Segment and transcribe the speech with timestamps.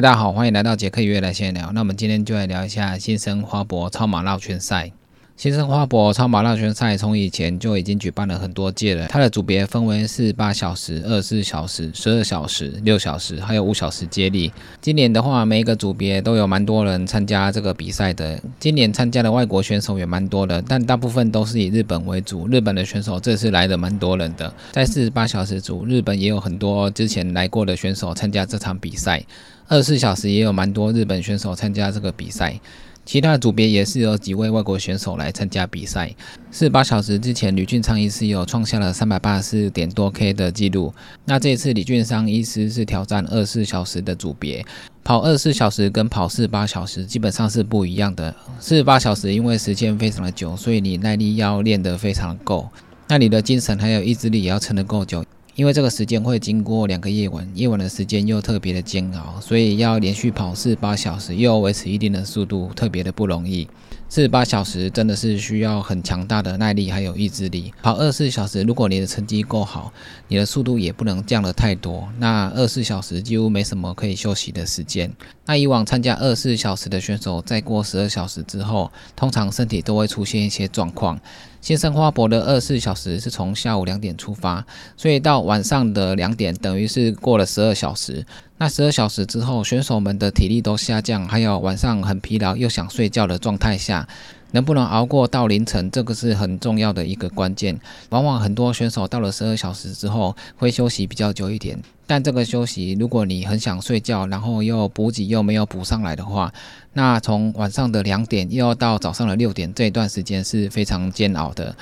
[0.00, 1.72] 大家好，欢迎来到杰克约来闲聊。
[1.72, 4.92] 那我们今天就来聊一下新生花博超马绕圈赛。
[5.36, 14.52] 新生花博超马绕圈赛从以前就已经举办了很多届了，它的组别分为四八小时、二十四小时、十二小时、六小时，还有五小时接力。
[14.80, 18.40] 今年的话，每一个组别都有蛮多人参加这个比赛的。
[18.60, 22.46] 今年参加的外国选手也蛮多的，但大部分都是以日本为主。
[22.46, 29.24] 日本的选手这次来的蛮多人的，在四十八小时组，日本也有很多之前来过的选手参加这场比赛。
[29.68, 32.58] 二十四小时也有蛮多日本选手参加这个比赛。
[33.04, 36.14] 其他的组别也是有几位外国选手来参加比赛。
[36.50, 40.92] 四十八小时之前，吕俊昌医师有创下了三百八十四点多 K 的记录。
[41.24, 44.62] 那这一次李俊昌医师是挑战二十四小时的组别，
[45.04, 48.34] 跑二十四小时跟跑四十八小时基本上是不一样的。
[48.60, 52.68] 四十八小时因为时间非常的久，所以你耐力要练得非常够，
[53.08, 55.24] 那你的精神还有意志力也要撑得够久。
[55.58, 63.66] 因为这个时间会经过两个夜晚，夜晚的时间又特别的煎熬，所以要连续跑四八小时，又要维持一定的速度，特别的不容易。
[64.10, 67.74] 四十八小时真的是需要很强大的耐力还有意志力。
[67.82, 69.92] 跑二十四小时，如果你的成绩够好，
[70.28, 72.08] 你的速度也不能降得太多。
[72.18, 75.12] 那二十四小时几乎没什么可以休息的时间。
[75.44, 81.20] 那以往参加二十四小时的选手，在过十二小时之后，通常身体都会出现一些状况。
[81.60, 84.64] 新生花博的二十四小时是从下午两点出发，
[84.96, 88.24] 所以到晚上的两点，等于是过了十二小时。
[88.58, 94.06] 那十二小时之后，选手们的体力都下降，还有晚上很疲劳又想睡觉的状态下。
[94.50, 97.78] 能不能熬过到凌晨，这个是很重要的一个关键。
[98.08, 106.50] 往往很多选手到了十二小时之后会休息比较久一点，但这个休息，如果你很想睡觉，然后又补给又没有补上来的话，
[106.94, 111.76] 那从晚上的两点又要到早上的六点这一段时间是非常煎熬的。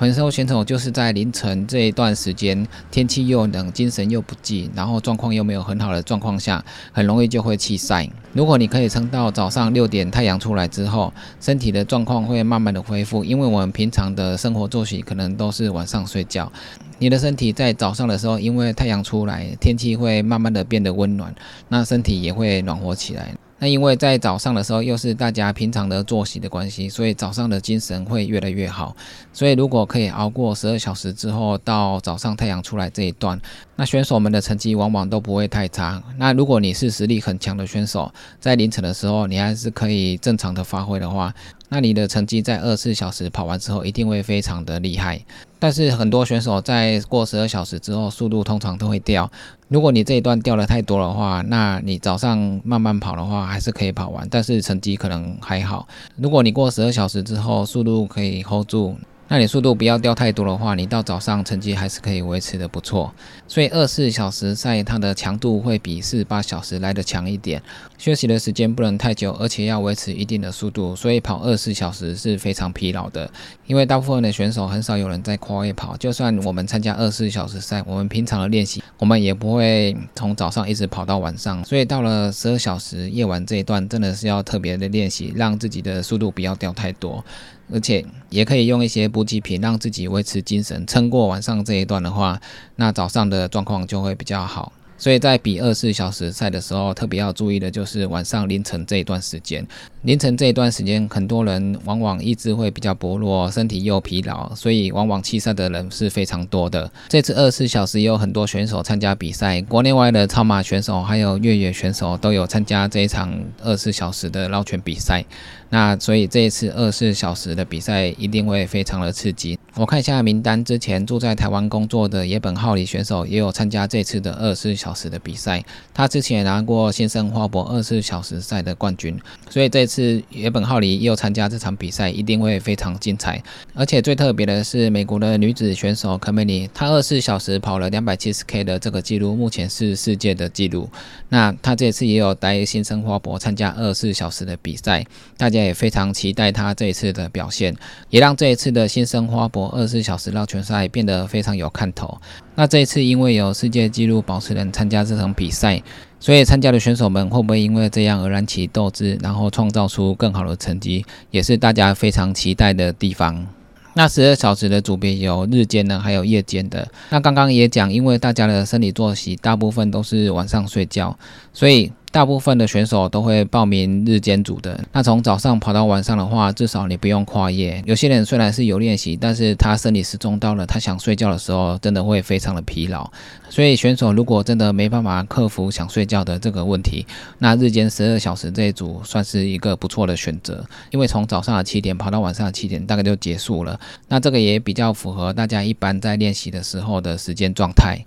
[0.00, 8.08] 很多选手就是在凌晨这一段时间，天气又冷，精神又不济，然后状况又没有很好的状况下，很容易就会弃赛。
[8.32, 16.50] 如果你可以撑到早上六点太阳出来之后，身体的状况会慢慢的恢复，因为我们平常的生活作息可能都是晚上睡觉，
[16.98, 21.34] 你的身体在早上的时候，因为太阳出来，天气会慢慢的变得温暖，
[21.68, 23.34] 那身体也会暖和起来。
[23.60, 28.96] 那因为在早上的时候，又是大家平常的作息的关系，所以早上的精神会越来越好。
[29.34, 33.38] 所以如果可以熬过十二小时之后，到早上太阳出来这一段，
[33.80, 36.02] 那选手们的成绩往往都不会太差。
[36.18, 41.32] 那如果你是实力很强的选手，在凌晨的时候，你还是可以正常的发挥的话。
[41.70, 45.18] 那你的成绩在二十四小时跑完之后，一定会非常的厉害。
[45.58, 49.30] 但是很多选手在过十二小时之后，速度通常都会掉。
[49.68, 55.88] 如果你这一段掉的太多的话，那你早上慢慢跑的话，还是可以跑完，但是成绩可能还好。
[56.16, 58.94] 如果你过十二小时之后，速度可以 hold 住。
[59.32, 63.14] 那你速度不要掉太多的话，你到早上成绩还是可以维持的不错。
[63.46, 67.62] 所以二十四小时赛它的强度会比四十八小时来的强一点，
[67.96, 70.96] 休息的时间不能太久，而且要维持一定的速度。
[70.96, 73.30] 所以跑二十四小时是非常疲劳的，
[73.68, 75.96] 因为大部分的选手很少有人在跨越跑。
[75.96, 81.64] 就算我们参加二十四小时赛，我们平常的练习，我们也不会从早上一直跑到晚上。
[81.64, 87.24] 所以到了十二小时夜晚这一段，真的是要特别的练习，让自己的速度不要掉太多。
[87.72, 92.40] 而且也可以用一些补给品，让自己维持精神，撑过晚上这一段的话，
[92.76, 94.72] 那早上的状况就会比较好。
[95.00, 99.66] 所以在比二十四小时赛的时候，特别要注意的就是晚上凌晨这一段时间。
[100.02, 106.90] 凌晨这一段时间，很多人往往意志会比较薄弱，身体又疲劳，所以往往弃赛的人是非常多的。
[107.08, 115.24] 这次二十四小时也有很多选手参加比赛，国内外的超马选手还有越野选手都有参加这一场二十四小时的绕圈比赛。
[115.72, 119.56] 那所以这一次二十四小时的比赛一定会非常的刺激。
[119.76, 125.64] 我看一下名单，之前住在台湾工作的野本浩里选手也有参加这次的二十四小小时的比赛。
[125.94, 129.16] 他之前也拿过新生花博二十四小时赛的冠军，
[129.48, 133.40] 所以这次野本浩里又参加这场比赛，一定会非常精彩。
[133.72, 140.90] 而且最特别的是，美国的女子选手科梅尼，她二十四小时跑了两百七十 K 的这个记录，目前是世界的纪录。
[141.28, 145.06] 那她这次也有带新生花博参加二十四小时的比赛，
[145.36, 145.60] 大家。
[145.60, 147.76] 也非常期待她这一次的表现，
[148.08, 152.18] 也让这一次的新生花博二十四小时绕圈赛变得非常有看头。
[152.60, 155.82] 那这一次因为有世界纪录保持人参加这场比赛，
[156.18, 163.46] 所以参加的选手们会不会因为这样而燃起斗志，然后创造出更好的成绩，也是大家非常期待的地方。
[163.94, 166.86] 那十二小时的组别有日间呢，还有夜间的。
[167.08, 171.18] 那刚刚也讲，因为大家的生理作息大部分都是晚上睡觉，
[171.54, 174.78] 所以大部分的选手都会报名日间组的。
[174.92, 177.80] 那从早上跑到晚上的话，至少你不用跨夜。
[177.86, 183.08] 有些人虽然是有练习，但是他生理时钟到了，他想睡觉的时候，真的会非常的疲劳。
[183.48, 187.06] 所以选手如果真的没办法克服想睡觉的这个问题，
[187.38, 190.64] 那日间十二小时这一组算是一个不错的选择。
[190.90, 193.78] 因为从早上的七点跑到晚上的七点，大概就结束了。
[194.08, 198.04] 那这个也比较符合大家一般在练习的时候的时间状态。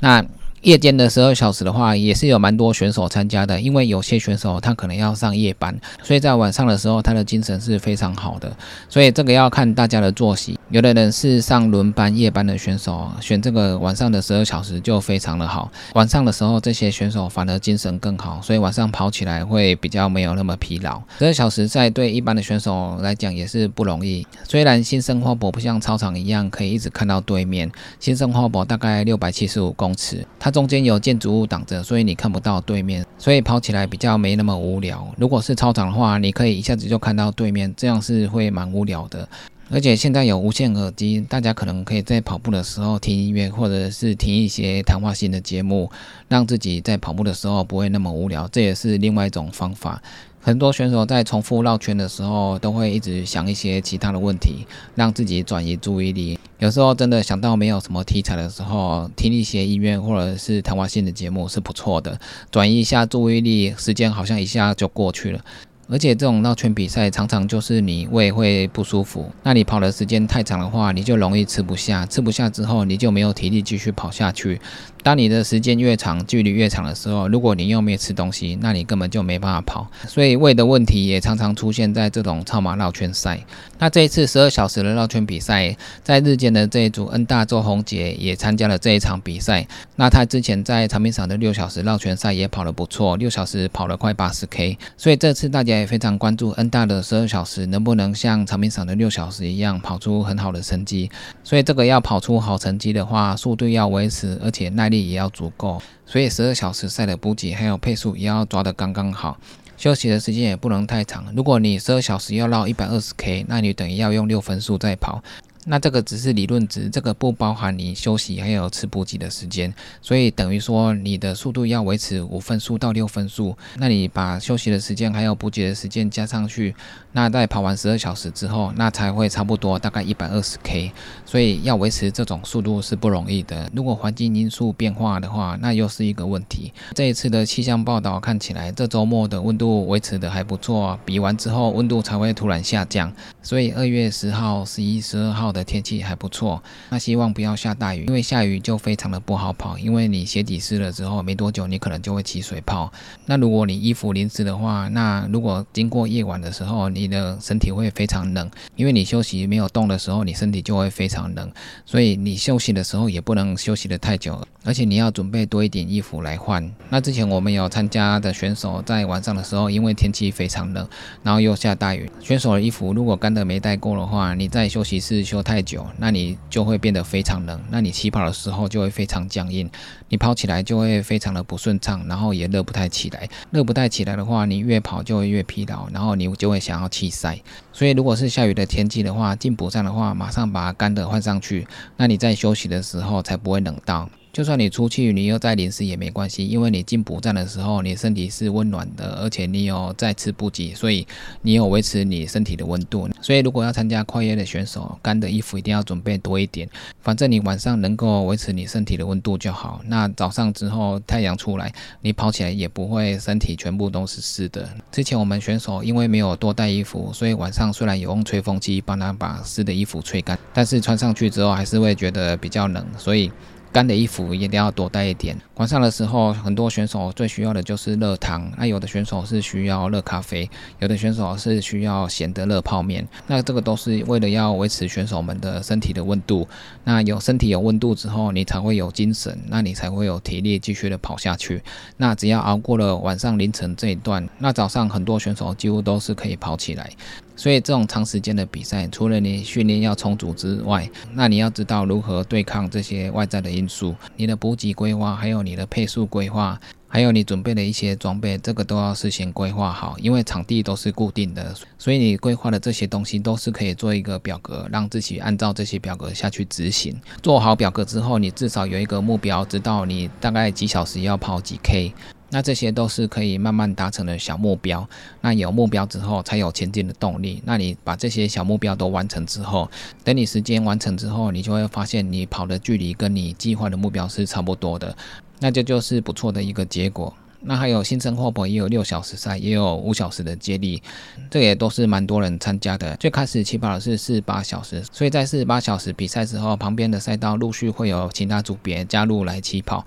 [0.00, 0.24] 那
[0.64, 8.50] 夜间的十二小时的话，也是有蛮多选手参加的，因为有些选手他可能要上夜班，所以在晚上的时候他的精神是非常好的，
[8.88, 10.58] 所以这个要看大家的作息。
[10.70, 15.70] 有的人是上轮班夜班的选手，选这个晚上的十二小时就非常的好。
[15.92, 20.98] 晚上的时候这些选手反而精神更好，所以晚上跑起来会比较没有那么疲劳。
[21.18, 24.26] 十二小时在对一般的选手来讲也是不容易。
[24.48, 27.70] 虽然新生花博不像操场一样可以一直看到对面，
[28.00, 30.53] 新生花博大概六百七十五公尺，它。
[30.54, 35.12] 中间有建筑物挡着，所以你看不到对面，所以跑起来比较没那么无聊。
[35.18, 39.28] 如果是操场的话，你可以一下子就看到对面，这样是会蛮无聊的。
[39.70, 45.90] 而且现在有无线耳机，大家可能可以在跑步的时候听音乐，或者是听一些谈话性的节目，
[46.28, 48.46] 让自己在跑步的时候不会那么无聊。
[48.52, 50.00] 这也是另外一种方法。
[50.40, 56.38] 很多选手在重复绕圈的时候，都会一直想一些其他的问题，让自己转移注意力。
[56.58, 62.18] 有时候真的想到没有什么题材的时候，听一些音乐或者是谈话性的节目是不错的，
[62.50, 65.40] 转移一下注意力，时间好像一下就过去了。
[65.86, 74.58] 而且这种绕圈比赛常常就是你胃会不舒服，那你跑的时间太长的话，你就容易吃不下，吃不下之后你就没有体力继续跑下去。
[75.04, 79.86] 当你的时间越长，距离越长的时候，如果你又没有吃东西，那你根本就没办法跑。
[80.08, 83.38] 所以胃的问题也常常出现在这种超马绕圈赛。
[83.78, 89.68] 那这一次十二小时的绕圈比赛，在日间的这一组恩大周红杰也参加了这一场比赛。
[89.96, 94.78] 那他之前在长滨场的六小时绕圈赛也跑得不错，六小时跑了快八十 K。
[94.96, 101.10] 所以这次大家也非常关注恩大的十二小时能不能像长滨场的六小时一样跑出很好的成绩。
[101.42, 105.80] 所以这个要跑出好成绩的话，速度要维持，而且耐力也要足够。
[106.06, 109.38] 所以十二小时赛的补给还有配速也要抓得刚刚好，
[109.76, 111.24] 休息的时间也不能太长。
[111.34, 115.22] 如果你十二小时要绕一百二十 K，那你等于要用六分速在跑。
[115.66, 119.72] 那这个只是理论值，这个不包含你休息还有吃补给的时间，
[120.02, 126.74] 所以等于说你的速度要维持五分速到六分速，那你把休息的时间还有补给的时间加上去，
[127.12, 130.92] 那在跑完十二小时之后，那才会差不多大概一百二十 K，
[131.24, 133.70] 所以要维持这种速度是不容易的。
[133.74, 136.74] 如果环境因素变化的话，那又是一个问题。
[136.94, 143.10] 这一次的气象报道看起来，这周末的温度维持的还不错，比完之后温度才会突然下降，
[143.42, 145.53] 所以二月十号、十一、十二号。
[145.54, 152.92] 的天气还不错，那希望不要下大雨，因为下雨就非常的不好跑，因为你鞋底湿了之后，没多久你可能就会起水泡。
[153.26, 161.48] 那如果你衣服淋湿的话，那如果经过夜晚的时候，你的身体会非常冷，因为你休息没有动的时候，你身体就会非常冷，
[161.86, 166.68] 所以你休息的时候也不能休息的太久，而且你要准备多一点衣服来换。
[166.88, 170.84] 那之前我们有参加的选手在晚上的时候，因为天气非常冷，
[171.22, 175.43] 然后又下大雨，选手的衣服如果干的没带够的话，你在休息室休。
[175.44, 179.70] 太久，那你就会变得非常冷，那你起跑的时候就会非常僵硬，
[180.08, 183.28] 你跑起来就会非常的不顺畅，然后也热不太起来。
[183.50, 187.38] 热不太起来的话，你越跑就会越疲劳，然后你就会想要弃赛。
[187.72, 191.68] 所以如果是下雨的天气的话，进补站的话，马上把干的换上去，
[191.98, 194.08] 那你在休息的时候才不会冷到。
[194.34, 201.06] 就算你出去，你又在淋湿也没关系，因为你进补站的时候，你身体是温暖的，而且你有再吃补给，所以
[201.40, 203.08] 你有维持你身体的温度。
[203.22, 206.68] 所以如果要参加跨越的选手，干的衣服一定要准备多一点，
[207.00, 209.80] 反正你晚上能够维持你身体的温度就好。
[209.86, 214.68] 那早上之后太阳出来，你跑起来也不会身体全部都是湿的。
[214.90, 223.30] 之前我们选手因为没有多带衣服，所以晚上虽然有用吹风机帮他把湿的衣服吹干，但是穿上去之后还是会觉得比较冷，所以。
[223.74, 225.36] 干的衣服一定要多带一点。
[225.56, 228.48] 晚上的时候，很多选手最需要的就是热汤。
[228.56, 233.04] 那有的选手是需要热咖啡，有的选手是需要咸的热泡面。
[233.26, 236.46] 那这个都是为了要维持选手们的身体的温度。
[236.84, 241.60] 那有身体有温度之后，你才会有精神，那你才会有体力继续的跑下去。
[241.96, 246.88] 那只要熬过了晚上凌晨这一段，那早上很多选手几乎都是可以跑起来。
[247.36, 253.94] 所以这种长时间的比赛，除了你训练要充足之外，那你要知道如何对抗这些外在的因素。
[254.16, 259.96] 你的补给规划，还有你的配速规划，还有你准备的一些装备，这个都要事先规划好。
[259.98, 266.96] 因为场地都是固定的，所以你规划的这些东西都是可以做一个表格，让自己按照这些表格下去执行。
[267.20, 271.92] 做好表格之后，你至少有一个目标，知道你大概几小时要跑几 K。
[272.34, 274.84] 那这些都是可以慢慢达成的小目标。
[275.20, 277.40] 那有目标之后，才有前进的动力。
[277.44, 279.70] 那你把这些小目标都完成之后，
[280.02, 284.96] 等你时间完成之后，你就会发现你跑的距离跟你计划的目标是差不多的。
[285.38, 287.14] 那这就是不错的一个结果。
[287.46, 290.82] 那还有新生霍博也有六小时赛，也有五小时的接力，
[291.30, 292.96] 这也都是蛮多人参加的。
[292.96, 299.84] 最开始起跑的是四十八小时，所以在四十八小时比赛之后，旁边的赛道陆续会有其他组别加入来起跑。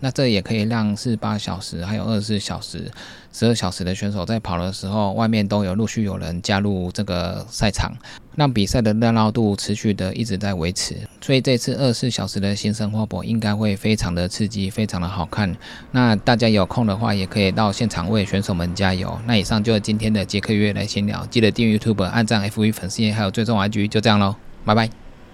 [0.00, 2.90] 那这也可以让四十八小时还有二十四小时、
[3.32, 7.96] 十二小时的选手在跑的时候，外面都有陆续有人加入这个赛场，
[8.34, 10.96] 让比赛的热闹度持续的一直在维持。
[11.20, 15.56] 所以这次二十四小时的新生活博应该会非常的刺激，非常的好看。
[15.92, 19.18] 那大家有空的话，也可以到现场为选手们加油。
[19.26, 25.05] 那以上就是今天的杰克约来闲聊，记得订阅 YouTube、按赞 FV 粉丝页，还有追踪 IG，就这样喽，拜拜。